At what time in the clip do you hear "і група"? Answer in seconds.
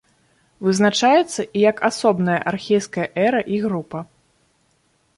3.55-3.99